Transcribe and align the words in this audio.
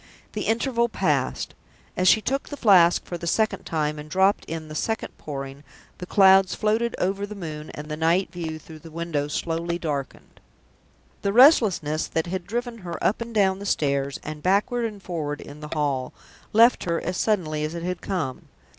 The 0.33 0.47
interval 0.47 0.89
passed. 0.89 1.53
As 1.95 2.07
she 2.07 2.21
took 2.21 2.49
the 2.49 2.57
Flask 2.57 3.05
for 3.05 3.19
the 3.19 3.27
second 3.27 3.67
time, 3.67 3.99
and 3.99 4.09
dropped 4.09 4.45
in 4.45 4.67
the 4.67 4.73
second 4.73 5.15
Pouring, 5.19 5.63
the 5.99 6.07
clouds 6.07 6.55
floated 6.55 6.95
over 6.97 7.27
the 7.27 7.35
moon, 7.35 7.69
and 7.75 7.87
the 7.87 7.95
night 7.95 8.31
view 8.31 8.57
through 8.57 8.79
the 8.79 8.89
window 8.89 9.27
slowly 9.27 9.77
darkened. 9.77 10.39
The 11.21 11.33
restlessness 11.33 12.07
that 12.07 12.25
had 12.25 12.47
driven 12.47 12.79
her 12.79 12.97
up 13.03 13.21
and 13.21 13.31
down 13.31 13.59
the 13.59 13.65
stairs, 13.67 14.19
and 14.23 14.41
backward 14.41 14.85
and 14.85 15.03
forward 15.03 15.39
in 15.39 15.59
the 15.59 15.69
hall, 15.75 16.13
left 16.51 16.85
her 16.85 16.99
as 16.99 17.15
suddenly 17.15 17.63
as 17.63 17.75
it 17.75 17.83
had 17.83 18.01
come. 18.01 18.47